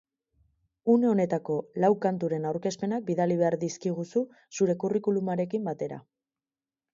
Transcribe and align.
Une 0.93 1.03
honetako 1.09 1.57
lau 1.83 1.91
kanturen 2.05 2.47
aurkezpenak 2.51 3.05
bidali 3.11 3.37
behar 3.43 3.57
dizkiguzu 3.65 4.25
zure 4.59 4.77
curriculumarekin 4.85 5.71
batera. 5.71 6.01